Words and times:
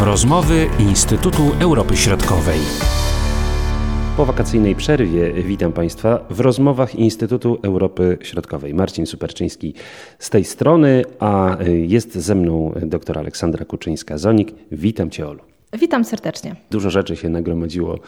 Rozmowy 0.00 0.66
Instytutu 0.78 1.42
Europy 1.60 1.96
Środkowej. 1.96 2.58
Po 4.16 4.24
wakacyjnej 4.24 4.74
przerwie 4.74 5.32
witam 5.32 5.72
Państwa 5.72 6.26
w 6.30 6.40
rozmowach 6.40 6.94
Instytutu 6.94 7.58
Europy 7.62 8.18
Środkowej. 8.22 8.74
Marcin 8.74 9.06
Superczyński 9.06 9.74
z 10.18 10.30
tej 10.30 10.44
strony, 10.44 11.04
a 11.18 11.56
jest 11.66 12.14
ze 12.14 12.34
mną 12.34 12.72
dr 12.82 13.18
Aleksandra 13.18 13.64
Kuczyńska-Zonik. 13.64 14.52
Witam 14.72 15.10
Cię, 15.10 15.28
Olu. 15.28 15.47
Witam 15.72 16.04
serdecznie. 16.04 16.56
Dużo 16.70 16.90
rzeczy 16.90 17.16
się 17.16 17.28
nagromadziło 17.28 17.98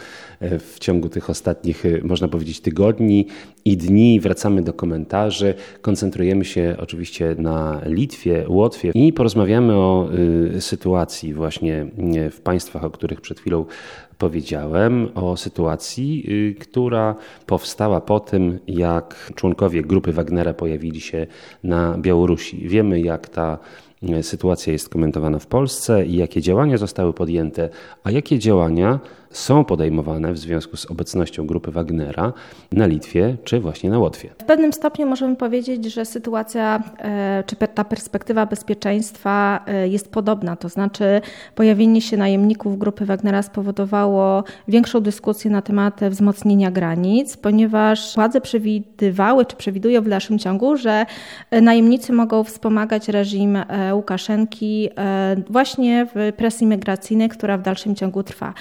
e, 0.40 0.58
w 0.58 0.78
ciągu 0.78 1.08
tych 1.08 1.30
ostatnich, 1.30 1.86
e, 1.86 1.88
można 2.02 2.28
powiedzieć, 2.28 2.60
tygodni 2.60 3.26
i 3.64 3.76
dni. 3.76 4.20
Wracamy 4.20 4.62
do 4.62 4.72
komentarzy. 4.72 5.54
Koncentrujemy 5.82 6.44
się 6.44 6.76
oczywiście 6.78 7.34
na 7.38 7.80
Litwie, 7.86 8.44
Łotwie 8.48 8.90
i 8.94 9.12
porozmawiamy 9.12 9.74
o 9.74 10.08
y, 10.54 10.60
sytuacji 10.60 11.34
właśnie 11.34 11.86
w 12.30 12.40
państwach, 12.40 12.84
o 12.84 12.90
których 12.90 13.20
przed 13.20 13.40
chwilą 13.40 13.64
powiedziałem, 14.18 15.08
o 15.14 15.36
sytuacji, 15.36 16.24
y, 16.28 16.54
która 16.60 17.14
powstała 17.46 18.00
po 18.00 18.20
tym, 18.20 18.58
jak 18.66 19.32
członkowie 19.34 19.82
grupy 19.82 20.12
Wagnera 20.12 20.54
pojawili 20.54 21.00
się 21.00 21.26
na 21.64 21.98
Białorusi. 21.98 22.68
Wiemy, 22.68 23.00
jak 23.00 23.28
ta 23.28 23.58
sytuacja 24.22 24.72
jest 24.72 24.88
komentowana 24.88 25.38
w 25.38 25.46
Polsce 25.46 26.06
i 26.06 26.16
jakie 26.16 26.40
działania 26.40 26.78
zostały 26.78 27.12
podjęte, 27.12 27.68
a 28.04 28.10
jakie 28.10 28.38
działania 28.38 28.98
są 29.30 29.64
podejmowane 29.64 30.32
w 30.32 30.38
związku 30.38 30.76
z 30.76 30.90
obecnością 30.90 31.46
grupy 31.46 31.70
Wagnera 31.70 32.32
na 32.72 32.86
Litwie 32.86 33.36
czy 33.44 33.60
właśnie 33.60 33.90
na 33.90 33.98
Łotwie. 33.98 34.30
W 34.38 34.44
pewnym 34.44 34.72
stopniu 34.72 35.06
możemy 35.06 35.36
powiedzieć, 35.36 35.84
że 35.84 36.04
sytuacja 36.04 36.82
e, 36.98 37.44
czy 37.46 37.56
ta 37.56 37.84
perspektywa 37.84 38.46
bezpieczeństwa 38.46 39.64
e, 39.66 39.88
jest 39.88 40.12
podobna. 40.12 40.56
To 40.56 40.68
znaczy 40.68 41.20
pojawienie 41.54 42.00
się 42.00 42.16
najemników 42.16 42.78
grupy 42.78 43.04
Wagnera 43.04 43.42
spowodowało 43.42 44.44
większą 44.68 45.00
dyskusję 45.00 45.50
na 45.50 45.62
temat 45.62 46.00
wzmocnienia 46.10 46.70
granic, 46.70 47.36
ponieważ 47.36 48.14
władze 48.14 48.40
przewidywały 48.40 49.46
czy 49.46 49.56
przewidują 49.56 50.02
w 50.02 50.08
dalszym 50.08 50.38
ciągu, 50.38 50.76
że 50.76 51.06
e, 51.50 51.60
najemnicy 51.60 52.12
mogą 52.12 52.44
wspomagać 52.44 53.08
reżim 53.08 53.58
Łukaszenki 53.92 54.90
właśnie 55.50 56.06
w 56.14 56.32
presji 56.36 56.66
migracyjnej, 56.66 57.28
która 57.28 57.58
w 57.58 57.62
dalszym 57.62 57.94
ciągu 57.94 58.22
trwa. 58.22 58.54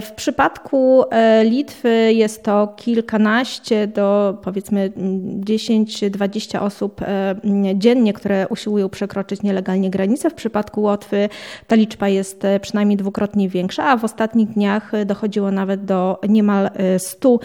W 0.00 0.12
przypadku 0.16 1.04
e, 1.10 1.44
Litwy 1.44 2.12
jest 2.12 2.42
to 2.42 2.74
kilkanaście 2.76 3.86
do 3.86 4.38
powiedzmy 4.42 4.92
10-20 5.40 6.62
osób 6.62 7.02
e, 7.02 7.34
dziennie, 7.74 8.12
które 8.12 8.48
usiłują 8.48 8.88
przekroczyć 8.88 9.42
nielegalnie 9.42 9.90
granicę. 9.90 10.30
W 10.30 10.34
przypadku 10.34 10.82
Łotwy 10.82 11.28
ta 11.66 11.76
liczba 11.76 12.08
jest 12.08 12.44
e, 12.44 12.60
przynajmniej 12.60 12.96
dwukrotnie 12.96 13.48
większa, 13.48 13.84
a 13.84 13.96
w 13.96 14.04
ostatnich 14.04 14.48
dniach 14.48 14.92
dochodziło 15.06 15.50
nawet 15.50 15.84
do 15.84 16.20
niemal 16.28 16.70
100 16.98 17.38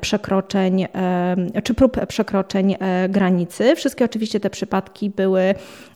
przekroczeń 0.00 0.86
czy 1.64 1.74
prób 1.74 2.06
przekroczeń 2.06 2.76
granicy. 3.08 3.76
Wszystkie 3.76 4.04
oczywiście 4.04 4.40
te 4.40 4.50
przypadki 4.50 5.10
były 5.10 5.54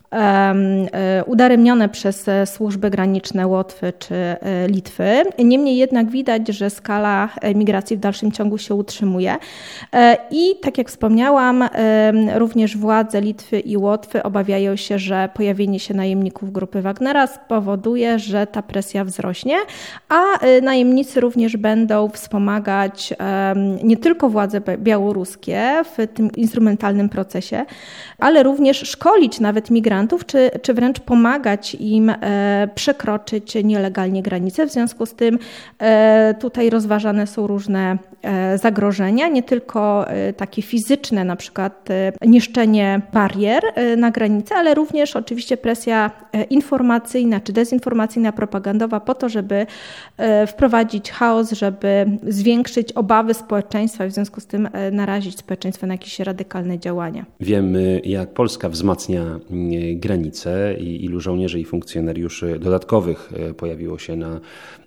udaremnione 1.25 1.89
przez 1.89 2.27
e, 2.27 2.45
służby 2.45 2.89
graniczne 2.89 3.47
Łotwy 3.47 3.93
czy 3.99 4.15
e, 4.15 4.67
Litwy. 4.67 5.23
Niemniej 5.39 5.77
jednak 5.77 6.09
widać, 6.09 6.47
że 6.47 6.69
skala 6.69 7.29
migracji 7.55 7.97
w 7.97 7.99
dalszym 7.99 8.31
ciągu 8.31 8.57
się 8.57 8.75
utrzymuje. 8.75 9.35
I 10.31 10.55
tak 10.61 10.77
jak 10.77 10.89
wspomniałam, 10.89 11.69
również 12.35 12.77
władze 12.77 13.21
Litwy 13.21 13.59
i 13.59 13.77
Łotwy 13.77 14.23
obawiają 14.23 14.75
się, 14.75 14.99
że 14.99 15.29
pojawienie 15.33 15.79
się 15.79 15.93
najemników 15.93 16.51
grupy 16.51 16.81
Wagnera 16.81 17.27
spowoduje, 17.27 18.19
że 18.19 18.47
ta 18.47 18.61
presja 18.61 19.05
wzrośnie, 19.05 19.57
a 20.09 20.21
najemnicy 20.61 21.21
również 21.21 21.57
będą 21.57 22.09
wspomagać 22.09 23.13
nie 23.83 23.97
tylko 23.97 24.29
władze 24.29 24.61
białoruskie 24.77 25.81
w 25.97 26.07
tym 26.13 26.31
instrumentalnym 26.31 27.09
procesie, 27.09 27.65
ale 28.19 28.43
również 28.43 28.77
szkolić 28.77 29.39
nawet 29.39 29.69
migrantów, 29.69 30.00
migrantów, 30.01 30.25
czy, 30.25 30.51
czy 30.61 30.73
wręcz 30.73 30.99
pomagać 30.99 31.75
im 31.75 32.09
e, 32.09 32.67
przekroczyć 32.75 33.55
nielegalnie 33.63 34.21
granice. 34.21 34.67
W 34.67 34.71
związku 34.71 35.05
z 35.05 35.13
tym 35.13 35.39
e, 35.79 36.35
tutaj 36.39 36.69
rozważane 36.69 37.27
są 37.27 37.47
różne 37.47 37.97
e, 38.21 38.57
zagrożenia, 38.57 39.27
nie 39.27 39.43
tylko 39.43 40.05
takie 40.37 40.61
fizyczne, 40.61 41.23
na 41.23 41.35
przykład 41.35 41.89
niszczenie 42.21 43.01
barier 43.13 43.63
na 43.97 44.11
granicy, 44.11 44.53
ale 44.53 44.73
również 44.73 45.15
oczywiście 45.15 45.57
presja 45.57 46.11
informacyjna 46.49 47.39
czy 47.39 47.53
dezinformacyjna, 47.53 48.31
propagandowa 48.31 48.99
po 48.99 49.15
to, 49.15 49.29
żeby 49.29 49.65
wprowadzić 50.47 51.11
chaos, 51.11 51.51
żeby 51.51 52.05
zwiększyć 52.27 52.91
obawy 52.91 53.33
społeczeństwa 53.33 54.05
i 54.05 54.09
w 54.09 54.13
związku 54.13 54.41
z 54.41 54.45
tym 54.45 54.69
narazić 54.91 55.37
społeczeństwo 55.37 55.87
na 55.87 55.93
jakieś 55.93 56.19
radykalne 56.19 56.79
działania. 56.79 57.25
Wiemy, 57.39 58.01
jak 58.03 58.29
Polska 58.29 58.69
wzmacnia 58.69 59.21
mm, 59.21 59.90
granice 59.95 60.75
i 60.79 61.05
ilu 61.05 61.19
żołnierzy 61.19 61.59
i 61.59 61.65
funkcjonariuszy 61.65 62.59
dodatkowych 62.59 63.33
e, 63.35 63.53
pojawiło 63.53 63.99
się 63.99 64.15
na 64.15 64.39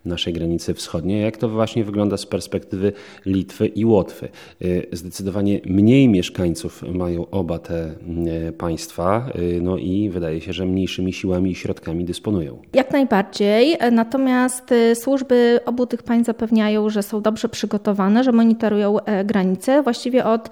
naszej 0.04 0.32
granicy 0.32 0.74
wschodniej. 0.74 1.22
Jak 1.22 1.36
to 1.36 1.48
właśnie 1.48 1.84
wygląda 1.84 2.16
z 2.16 2.26
perspektywy 2.26 2.92
Litwy 3.26 3.66
i 3.66 3.84
Łotwy? 3.84 4.28
E, 4.62 4.66
zdecydowanie 4.92 5.60
mniej 5.64 6.08
mieszkańców 6.08 6.82
mają 6.94 7.30
oba 7.30 7.58
te 7.58 7.94
e, 8.48 8.52
państwa, 8.52 9.30
no 9.62 9.78
i 9.78 10.10
wydaje 10.10 10.40
się, 10.40 10.52
że 10.52 10.66
mniejszymi 10.66 11.12
siłami 11.12 11.50
i 11.50 11.54
środkami 11.54 12.04
dysponują. 12.04 12.58
Jak 12.74 12.92
najbardziej, 12.92 13.76
natomiast 13.92 14.74
służby 14.94 15.60
obu 15.66 15.86
tych 15.86 16.02
państw 16.02 16.26
zapewniają, 16.26 16.90
że 16.90 17.02
są 17.02 17.22
dobrze 17.22 17.48
przygotowane, 17.48 18.24
że 18.24 18.32
monitorują 18.32 18.96
granice. 19.24 19.82
Właściwie 19.82 20.24
od 20.24 20.50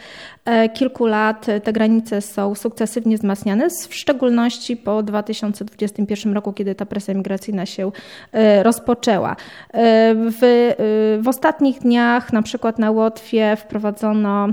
kilku 0.75 1.07
lat 1.07 1.47
te 1.65 1.73
granice 1.73 2.21
są 2.21 2.55
sukcesywnie 2.55 3.17
wzmacniane, 3.17 3.69
w 3.89 3.95
szczególności 3.95 4.42
szczególności 4.51 4.77
po 4.77 5.03
2021 5.03 6.35
roku, 6.35 6.53
kiedy 6.53 6.75
ta 6.75 6.87
presja 6.87 7.15
migracyjna 7.15 7.67
się 7.67 7.93
e, 8.33 8.63
rozpoczęła. 8.63 9.31
E, 9.31 9.35
w, 10.15 10.43
e, 10.43 11.23
w 11.23 11.29
ostatnich 11.29 11.79
dniach, 11.79 12.33
na 12.33 12.43
przykład 12.43 12.79
na 12.79 12.91
Łotwie, 12.91 13.57
wprowadzono 13.57 14.49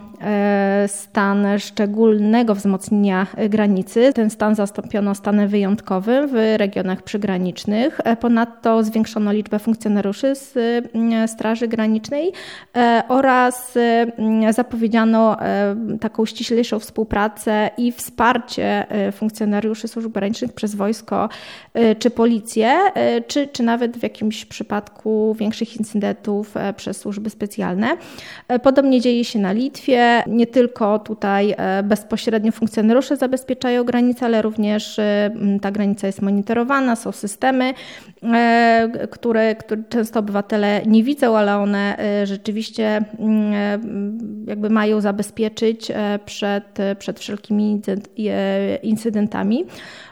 stan 0.88 1.46
szczególnego 1.60 2.56
wzmocnienia 2.56 3.28
granicy. 3.50 4.14
Ten 4.14 4.30
stan 4.30 4.56
zastąpiono 4.56 5.16
stanem 5.16 5.48
wyjątkowym 5.48 6.28
w 6.28 6.56
regionach 6.58 7.02
przygranicznych. 7.02 8.02
Ponadto 8.20 8.84
zwiększono 8.84 9.32
liczbę 9.32 9.60
funkcjonariuszy 9.60 10.36
z 10.36 10.58
Straży 11.32 11.68
Granicznej 11.68 12.32
oraz 13.08 13.78
zapowiedziano 14.50 15.38
taką 16.02 16.26
ściślejszą 16.26 16.80
współpracę 16.80 17.70
i 17.78 17.92
wsparcie 17.92 18.86
funkcjonariuszy 19.12 19.79
służb 19.88 20.12
granicznych 20.12 20.54
przez 20.54 20.76
wojsko 20.76 21.30
y, 21.78 21.96
czy 21.96 22.10
policję, 22.10 22.80
y, 23.18 23.22
czy, 23.28 23.48
czy 23.48 23.64
nawet 23.64 23.98
w 23.98 24.04
jakimś 24.04 24.46
przypadku 24.46 25.36
większych 25.40 25.78
incydentów 25.78 26.58
e, 26.58 26.74
przez 26.74 26.98
służby 26.98 27.30
specjalne. 27.30 27.98
E, 28.48 28.60
podobnie 28.60 29.02
dzieje 29.02 29.26
się 29.26 29.40
na 29.40 29.52
Litwie. 29.52 30.24
Nie 30.28 30.48
tylko 30.48 31.00
tutaj 31.00 31.56
e, 31.58 31.84
bezpośrednio 31.84 32.52
funkcjonariusze 32.52 33.18
zabezpieczają 33.18 33.84
granicę, 33.84 34.26
ale 34.26 34.42
również 34.42 35.00
ta 35.62 35.72
granica 35.72 36.08
jest 36.08 36.22
monitorowana, 36.22 36.96
są 36.96 37.12
systemy, 37.12 37.74
które, 39.12 39.56
które 39.56 39.84
często 39.90 40.20
obywatele 40.20 40.82
nie 40.86 41.04
widzą, 41.04 41.38
ale 41.38 41.58
one 41.58 41.98
rzeczywiście 42.24 43.02
jakby 44.48 44.70
mają 44.70 45.02
zabezpieczyć 45.02 45.92
przed, 46.26 46.78
przed 47.00 47.20
wszelkimi 47.20 47.82
incydentami. 48.84 49.59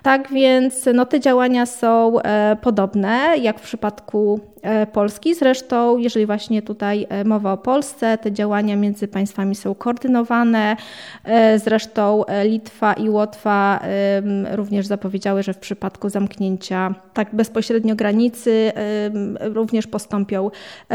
Tak 0.03 0.31
więc 0.31 0.85
no, 0.93 1.05
te 1.05 1.19
działania 1.19 1.65
są 1.65 2.19
e, 2.19 2.57
podobne 2.61 3.37
jak 3.41 3.59
w 3.59 3.63
przypadku 3.63 4.39
Polski. 4.93 5.35
Zresztą, 5.35 5.97
jeżeli 5.97 6.25
właśnie 6.25 6.61
tutaj 6.61 7.07
e, 7.09 7.23
mowa 7.23 7.53
o 7.53 7.57
Polsce, 7.57 8.17
te 8.17 8.31
działania 8.31 8.75
między 8.75 9.07
państwami 9.07 9.55
są 9.55 9.75
koordynowane. 9.75 10.77
Zresztą 11.57 12.23
Litwa 12.43 12.93
i 12.93 13.09
Łotwa 13.09 13.79
również 14.51 14.87
zapowiedziały, 14.87 15.43
że 15.43 15.53
w 15.53 15.57
przypadku 15.57 16.09
zamknięcia 16.09 16.95
tak 17.13 17.35
bezpośrednio 17.35 17.95
granicy 17.95 18.71
również 19.39 19.87
postąpią 19.87 20.51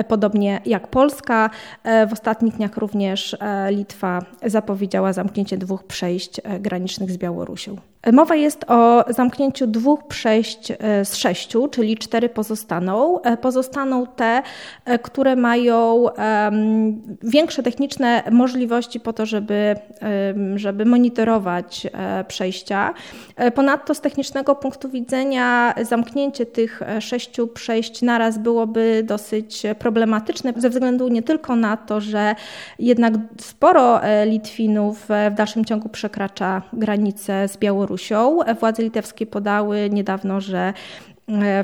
podobnie 0.09 0.61
jak 0.67 0.89
Polska. 0.89 1.51
W 1.85 2.13
ostatnich 2.13 2.55
dniach 2.55 2.77
również 2.77 3.37
Litwa 3.71 4.23
zapowiedziała 4.47 5.13
zamknięcie 5.13 5.59
dwóch 5.59 5.85
przejść 5.85 6.41
granicznych 6.61 7.11
z 7.11 7.17
Białorusią. 7.17 7.77
Mowa 8.13 8.35
jest 8.35 8.65
o 8.69 9.05
zamknięciu 9.09 9.67
dwóch 9.67 10.07
przejść 10.07 10.71
e, 10.71 11.05
z 11.05 11.17
sześciu, 11.17 11.69
czyli 11.69 11.97
cztery 11.97 12.29
pozostaną. 12.29 13.23
E, 13.23 13.37
pozostaną 13.63 14.07
te, 14.07 14.43
e, 14.85 14.99
które 14.99 15.37
mają 15.37 16.07
większe 17.23 17.63
techniczne 17.63 18.23
możliwości 18.31 19.01
po 19.01 19.13
to, 19.13 19.27
żeby, 19.27 19.77
żeby 20.57 20.85
monitorować 20.85 21.87
przejścia. 22.29 22.95
Ponadto 23.55 23.95
z 23.95 24.01
technicznego 24.01 24.55
punktu 24.55 24.89
widzenia 24.89 25.75
zamknięcie 25.83 26.47
tych 26.47 26.81
sześciu 27.01 27.47
przejść 27.47 28.03
naraz 28.03 28.39
byłoby 28.39 29.03
dosyć 29.05 29.63
problematyczne 29.79 30.53
ze 30.57 30.71
względu 30.71 31.09
nie 31.09 31.23
tylko 31.23 31.57
na 31.57 31.77
to, 31.77 32.01
że 32.01 32.35
jednak 32.79 33.15
sporo 33.41 34.01
Litwinów 34.27 35.09
w 35.31 35.35
dalszym 35.35 35.65
ciągu 35.65 35.89
przekracza 35.89 36.63
granicę 36.73 37.49
z 37.49 37.57
Białorusią. 37.57 38.39
Władze 38.61 38.83
litewskie 38.83 39.27
podały 39.27 39.91
niedawno, 39.91 40.41
że 40.41 40.59
e, 40.59 41.12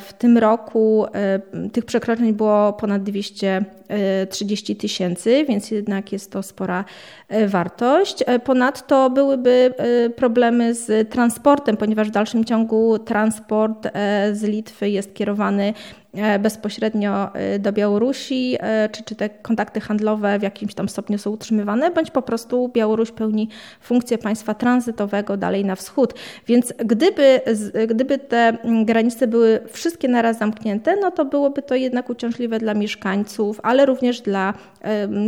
w 0.00 0.12
tym 0.18 0.38
roku 0.38 1.06
e, 1.14 1.40
tych 1.72 1.84
przekroczeń 1.84 2.32
było 2.32 2.72
ponad 2.72 3.02
230 3.02 4.76
tysięcy, 4.76 5.44
więc 5.48 5.70
jednak 5.70 6.12
jest 6.12 6.32
to 6.32 6.42
spora 6.42 6.84
e, 7.28 7.48
wartość. 7.48 8.24
Ponadto 8.44 9.10
byłyby 9.10 9.74
problemy 10.16 10.74
z 10.74 11.10
transportem, 11.10 11.76
ponieważ 11.76 12.08
w 12.08 12.10
dalszym 12.10 12.44
ciągu 12.44 12.98
transport 12.98 13.88
z 14.32 14.42
Litwy 14.42 14.90
jest 14.90 15.14
kierowany 15.14 15.74
E, 16.07 16.07
bezpośrednio 16.40 17.34
e, 17.34 17.58
do 17.58 17.72
Białorusi, 17.72 18.56
e, 18.60 18.88
czy, 18.88 19.04
czy 19.04 19.14
te 19.14 19.28
kontakty 19.28 19.80
handlowe 19.80 20.38
w 20.38 20.42
jakimś 20.42 20.74
tam 20.74 20.88
stopniu 20.88 21.18
są 21.18 21.30
utrzymywane, 21.30 21.90
bądź 21.90 22.10
po 22.10 22.22
prostu 22.22 22.68
Białoruś 22.68 23.10
pełni 23.10 23.48
funkcję 23.80 24.18
państwa 24.18 24.54
tranzytowego 24.54 25.36
dalej 25.36 25.64
na 25.64 25.74
wschód. 25.74 26.14
Więc 26.46 26.74
gdyby, 26.84 27.40
gdyby 27.88 28.18
te 28.18 28.58
granice 28.84 29.26
były 29.26 29.60
wszystkie 29.72 30.08
naraz 30.08 30.38
zamknięte, 30.38 30.96
no 31.00 31.10
to 31.10 31.24
byłoby 31.24 31.62
to 31.62 31.74
jednak 31.74 32.10
uciążliwe 32.10 32.58
dla 32.58 32.74
mieszkańców, 32.74 33.60
ale 33.62 33.86
również 33.86 34.20
dla 34.20 34.54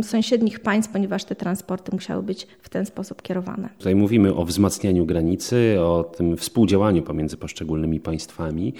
sąsiednich 0.03 0.59
państw, 0.59 0.91
ponieważ 0.91 1.23
te 1.23 1.35
transporty 1.35 1.91
musiały 1.93 2.23
być 2.23 2.47
w 2.61 2.69
ten 2.69 2.85
sposób 2.85 3.21
kierowane. 3.21 3.69
Tutaj 3.77 3.95
mówimy 3.95 4.35
o 4.35 4.45
wzmacnianiu 4.45 5.05
granicy, 5.05 5.75
o 5.79 6.03
tym 6.03 6.37
współdziałaniu 6.37 7.03
pomiędzy 7.03 7.37
poszczególnymi 7.37 7.99
państwami. 7.99 8.73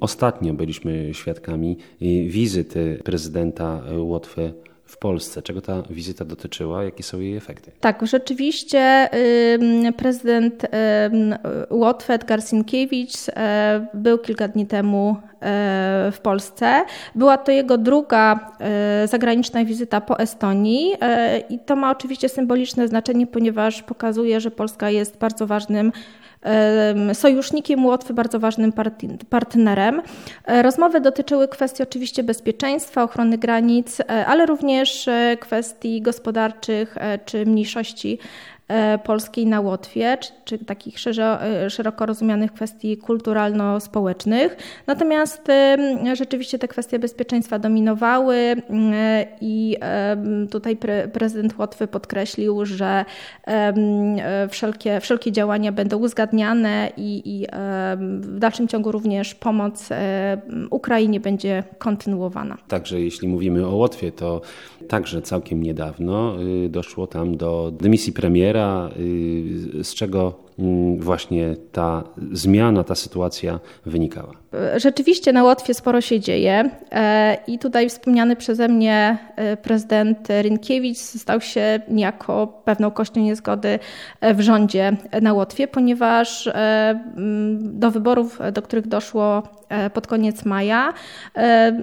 Ostatnio 0.00 0.54
byliśmy 0.54 0.93
świadkami 1.12 1.76
wizyty 2.28 3.00
prezydenta 3.04 3.82
Łotwy 3.98 4.52
w 4.84 4.98
Polsce. 4.98 5.42
Czego 5.42 5.60
ta 5.60 5.82
wizyta 5.90 6.24
dotyczyła? 6.24 6.84
Jakie 6.84 7.02
są 7.02 7.20
jej 7.20 7.36
efekty? 7.36 7.72
Tak, 7.80 8.06
rzeczywiście 8.06 9.08
prezydent 9.96 10.66
Łotwy 11.70 12.12
Edgar 12.12 12.40
e, 13.36 13.86
był 13.94 14.18
kilka 14.18 14.48
dni 14.48 14.66
temu 14.66 15.16
e, 15.40 16.10
w 16.12 16.18
Polsce. 16.22 16.84
Była 17.14 17.38
to 17.38 17.52
jego 17.52 17.78
druga 17.78 18.52
e, 18.60 19.08
zagraniczna 19.08 19.64
wizyta 19.64 20.00
po 20.00 20.18
Estonii 20.18 20.92
i 21.48 21.58
to 21.58 21.76
ma 21.76 21.90
oczywiście 21.90 22.28
symboliczne 22.28 22.88
znaczenie, 22.88 23.26
ponieważ 23.26 23.82
pokazuje, 23.82 24.40
że 24.40 24.50
Polska 24.50 24.90
jest 24.90 25.18
bardzo 25.18 25.46
ważnym 25.46 25.92
sojusznikiem 27.14 27.86
Łotwy, 27.86 28.14
bardzo 28.14 28.40
ważnym 28.40 28.72
partnerem. 29.30 30.02
E, 30.44 30.62
rozmowy 30.62 31.00
dotyczyły 31.00 31.48
kwestii 31.48 31.82
oczywiście 31.82 32.22
bezpieczeństwa, 32.22 33.02
ochrony 33.02 33.38
granic, 33.38 34.00
e, 34.00 34.26
ale 34.26 34.46
również 34.46 35.08
e, 35.08 35.36
kwestii 35.40 36.02
gospodarczych 36.02 36.96
czy 37.24 37.46
mniejszości 37.46 38.18
polskiej 39.04 39.46
na 39.46 39.60
Łotwie, 39.60 40.18
czy, 40.20 40.32
czy 40.44 40.64
takich 40.64 40.96
e, 41.18 41.70
szeroko 41.70 42.06
rozumianych 42.06 42.52
kwestii 42.52 42.96
kulturalno-społecznych. 42.96 44.56
Natomiast 44.86 45.48
rzeczywiście 46.12 46.58
te 46.58 46.68
kwestie 46.68 46.98
bezpieczeństwa 46.98 47.58
dominowały 47.58 48.56
i 49.40 49.76
tutaj 50.50 50.78
prezydent 51.12 51.58
Łotwy 51.58 51.86
podkreślił, 51.86 52.66
że 52.66 53.04
wszelkie, 54.48 55.00
wszelkie 55.00 55.32
działania 55.32 55.72
będą 55.72 55.98
uzgadniane 55.98 56.90
i, 56.96 57.22
i 57.24 57.46
w 58.20 58.38
dalszym 58.38 58.68
ciągu 58.68 58.92
również 58.92 59.34
pomoc 59.34 59.88
Ukrainie 60.70 61.20
będzie 61.20 61.64
kontynuowana. 61.78 62.58
Także 62.68 63.00
jeśli 63.00 63.28
mówimy 63.28 63.66
o 63.66 63.76
Łotwie, 63.76 64.12
to 64.12 64.40
także 64.88 65.22
całkiem 65.22 65.62
niedawno 65.62 66.36
y, 66.64 66.68
doszło 66.68 67.06
tam 67.06 67.36
do 67.36 67.72
dymisji 67.78 68.12
premiera 68.12 68.53
Y, 68.98 69.84
z 69.84 69.94
czego 69.94 70.38
właśnie 70.98 71.56
ta 71.72 72.04
zmiana, 72.32 72.84
ta 72.84 72.94
sytuacja 72.94 73.60
wynikała? 73.86 74.44
Rzeczywiście 74.76 75.32
na 75.32 75.44
Łotwie 75.44 75.74
sporo 75.74 76.00
się 76.00 76.20
dzieje 76.20 76.70
e, 76.92 77.36
i 77.46 77.58
tutaj 77.58 77.88
wspomniany 77.88 78.36
przeze 78.36 78.68
mnie 78.68 79.18
e, 79.36 79.56
prezydent 79.56 80.28
Rynkiewicz 80.42 80.98
stał 80.98 81.40
się 81.40 81.80
niejako 81.88 82.62
pewną 82.64 82.90
kością 82.90 83.20
niezgody 83.20 83.78
e, 84.20 84.34
w 84.34 84.40
rządzie 84.40 84.96
na 85.22 85.32
Łotwie, 85.32 85.68
ponieważ 85.68 86.50
do 87.58 87.90
wyborów, 87.90 88.38
do 88.52 88.62
których 88.62 88.88
doszło 88.88 89.42
pod 89.94 90.06
koniec 90.06 90.44
maja, 90.44 90.92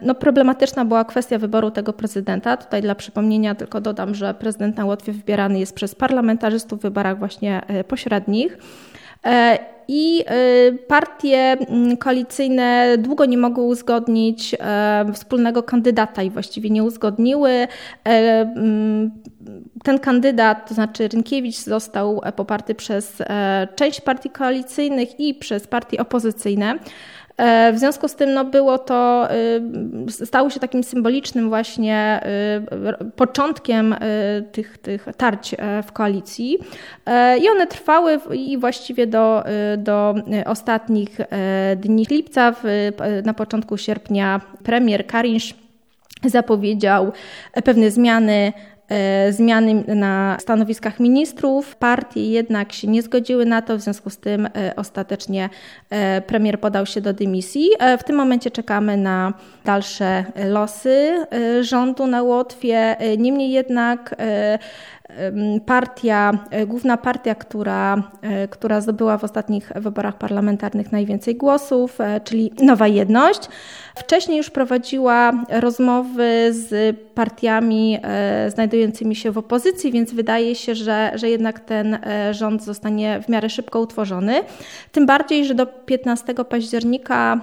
no 0.01 0.15
problematyczna 0.15 0.85
była 0.85 1.03
kwestia 1.03 1.37
wyboru 1.37 1.71
tego 1.71 1.93
prezydenta. 1.93 2.57
Tutaj 2.57 2.81
dla 2.81 2.95
przypomnienia 2.95 3.55
tylko 3.55 3.81
dodam, 3.81 4.15
że 4.15 4.33
prezydent 4.33 4.77
na 4.77 4.85
Łotwie 4.85 5.11
wybierany 5.11 5.59
jest 5.59 5.75
przez 5.75 5.95
parlamentarzystów 5.95 6.79
w 6.79 6.81
wyborach 6.81 7.19
właśnie 7.19 7.61
pośrednich. 7.87 8.57
E, 9.25 9.59
I 9.87 10.23
e, 10.27 10.71
partie 10.71 11.37
mm, 11.37 11.97
koalicyjne 11.97 12.97
długo 12.97 13.25
nie 13.25 13.37
mogły 13.37 13.63
uzgodnić 13.63 14.55
e, 14.59 15.05
wspólnego 15.13 15.63
kandydata 15.63 16.23
i 16.23 16.29
właściwie 16.29 16.69
nie 16.69 16.83
uzgodniły. 16.83 17.67
Mm, 18.03 19.11
ten 19.83 19.99
kandydat, 19.99 20.69
to 20.69 20.73
znaczy 20.73 21.07
Rynkiewicz, 21.07 21.55
został 21.55 22.21
poparty 22.35 22.75
przez 22.75 23.17
część 23.75 24.01
partii 24.01 24.29
koalicyjnych 24.29 25.19
i 25.19 25.33
przez 25.33 25.67
partie 25.67 25.99
opozycyjne. 25.99 26.79
E, 27.41 27.73
w 27.73 27.79
związku 27.79 28.07
z 28.07 28.15
tym 28.15 28.33
no, 28.33 28.45
było 28.45 28.77
to, 28.77 29.27
y, 30.07 30.25
stało 30.25 30.49
się 30.49 30.59
takim 30.59 30.83
symbolicznym 30.83 31.49
właśnie 31.49 32.21
y, 33.01 33.11
początkiem 33.15 33.93
y, 33.93 33.97
tych, 34.51 34.77
tych 34.77 35.07
tarć 35.17 35.53
e, 35.53 35.83
w 35.83 35.91
koalicji 35.91 36.57
i 37.41 37.49
one 37.49 37.67
trwały 37.67 38.19
i 38.33 38.57
właściwie 38.57 39.07
do, 39.07 39.43
do 39.77 40.15
ostatnich 40.45 41.17
dni 41.77 42.05
lipca. 42.09 42.55
Na 43.25 43.33
początku 43.33 43.77
sierpnia 43.77 44.41
premier 44.63 45.07
Karinsz 45.07 45.55
zapowiedział 46.23 47.11
pewne 47.63 47.91
zmiany 47.91 48.53
E, 48.80 48.80
zmiany 49.29 49.83
na 49.87 50.37
stanowiskach 50.39 50.99
ministrów. 50.99 51.75
Partie 51.75 52.31
jednak 52.31 52.73
się 52.73 52.87
nie 52.87 53.01
zgodziły 53.01 53.45
na 53.45 53.61
to, 53.61 53.77
w 53.77 53.81
związku 53.81 54.09
z 54.09 54.17
tym 54.17 54.45
e, 54.45 54.73
ostatecznie 54.75 55.49
e, 55.89 56.21
premier 56.21 56.59
podał 56.59 56.85
się 56.85 57.01
do 57.01 57.13
dymisji. 57.13 57.69
W 57.99 58.03
tym 58.03 58.15
momencie 58.15 58.51
czekamy 58.51 58.97
na 58.97 59.33
dalsze 59.65 60.25
losy 60.49 61.25
rządu 61.61 62.07
na 62.07 62.23
Łotwie. 62.23 62.95
Niemniej 63.17 63.51
jednak 63.51 64.15
partia, 65.65 66.31
główna 66.67 66.97
partia, 66.97 67.35
która, 67.35 68.03
która 68.49 68.81
zdobyła 68.81 69.17
w 69.17 69.23
ostatnich 69.23 69.71
wyborach 69.75 70.17
parlamentarnych 70.17 70.91
najwięcej 70.91 71.35
głosów, 71.35 71.97
czyli 72.23 72.51
Nowa 72.61 72.87
Jedność, 72.87 73.39
wcześniej 73.95 74.37
już 74.37 74.49
prowadziła 74.49 75.31
rozmowy 75.49 76.49
z 76.51 76.97
partiami 77.15 77.99
znajdującymi 78.47 79.15
się 79.15 79.31
w 79.31 79.37
opozycji, 79.37 79.91
więc 79.91 80.13
wydaje 80.13 80.55
się, 80.55 80.75
że, 80.75 81.11
że 81.15 81.29
jednak 81.29 81.59
ten 81.59 81.99
rząd 82.31 82.63
zostanie 82.63 83.21
w 83.21 83.29
miarę 83.29 83.49
szybko 83.49 83.79
utworzony. 83.79 84.33
Tym 84.91 85.05
bardziej, 85.05 85.45
że 85.45 85.55
do 85.55 85.65
15 85.65 86.33
października, 86.33 87.41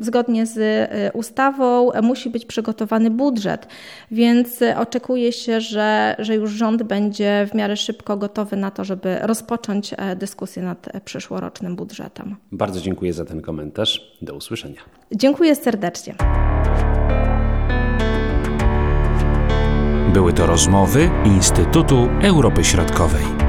zgodnie 0.00 0.46
z 0.46 0.90
ustawą, 1.14 1.90
musi 2.02 2.30
być 2.30 2.44
przygotowany 2.44 3.10
budżet, 3.10 3.66
więc 4.10 4.60
oczekuje 4.76 5.32
się, 5.32 5.60
że, 5.60 6.16
że 6.18 6.34
już 6.34 6.50
rząd 6.62 6.82
będzie 6.82 7.48
w 7.50 7.54
miarę 7.54 7.76
szybko 7.76 8.16
gotowy 8.16 8.56
na 8.56 8.70
to, 8.70 8.84
żeby 8.84 9.18
rozpocząć 9.22 9.94
e, 9.96 10.16
dyskusję 10.16 10.62
nad 10.62 10.88
e, 10.88 11.00
przyszłorocznym 11.00 11.76
budżetem. 11.76 12.36
Bardzo 12.52 12.80
dziękuję 12.80 13.12
za 13.12 13.24
ten 13.24 13.42
komentarz. 13.42 14.18
Do 14.22 14.34
usłyszenia. 14.34 14.80
Dziękuję 15.12 15.54
serdecznie. 15.54 16.14
Były 20.12 20.32
to 20.32 20.46
rozmowy 20.46 21.10
Instytutu 21.24 22.08
Europy 22.22 22.64
Środkowej. 22.64 23.41